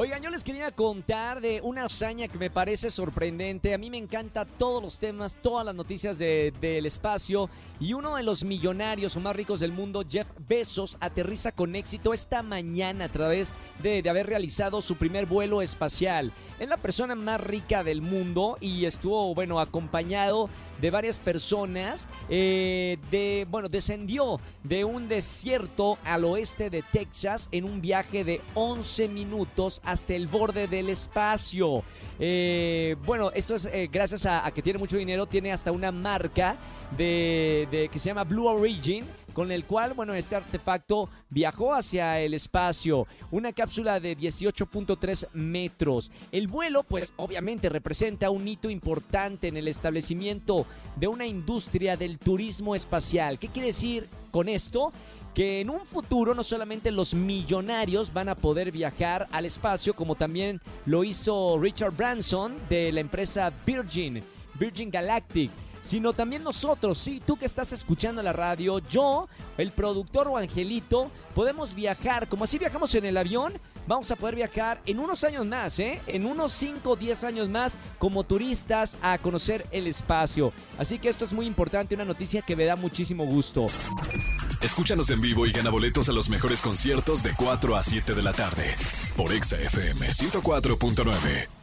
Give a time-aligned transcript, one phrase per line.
[0.00, 3.74] Oigan, yo les quería contar de una hazaña que me parece sorprendente.
[3.74, 7.50] A mí me encanta todos los temas, todas las noticias de- del espacio.
[7.80, 12.12] Y uno de los millonarios o más ricos del mundo, Jeff Bezos, aterriza con éxito
[12.12, 16.30] esta mañana a través de, de haber realizado su primer vuelo espacial.
[16.60, 20.48] Es la persona más rica del mundo y estuvo, bueno, acompañado
[20.80, 22.08] de varias personas.
[22.28, 28.40] eh, de, bueno, descendió de un desierto al oeste de Texas en un viaje de
[28.54, 31.82] 11 minutos hasta el borde del espacio.
[32.20, 35.92] Eh, bueno, esto es eh, gracias a, a que tiene mucho dinero, tiene hasta una
[35.92, 36.56] marca
[36.96, 42.18] de, de- que se llama Blue Origin con el cual, bueno, este artefacto viajó hacia
[42.18, 46.10] el espacio, una cápsula de 18.3 metros.
[46.32, 52.18] El vuelo, pues, obviamente representa un hito importante en el establecimiento de una industria del
[52.18, 53.38] turismo espacial.
[53.38, 54.92] ¿Qué quiere decir con esto?
[55.38, 60.16] Que en un futuro no solamente los millonarios van a poder viajar al espacio, como
[60.16, 64.24] también lo hizo Richard Branson de la empresa Virgin,
[64.58, 70.26] Virgin Galactic sino también nosotros, sí, tú que estás escuchando la radio, yo, el productor
[70.26, 73.52] o Angelito, podemos viajar, como así viajamos en el avión,
[73.88, 76.00] vamos a poder viajar en unos años más, ¿eh?
[76.06, 80.52] En unos 5 o 10 años más como turistas a conocer el espacio.
[80.76, 83.66] Así que esto es muy importante, una noticia que me da muchísimo gusto.
[84.60, 88.22] Escúchanos en vivo y gana boletos a los mejores conciertos de 4 a 7 de
[88.22, 88.76] la tarde
[89.16, 91.57] por Exa FM 104.9.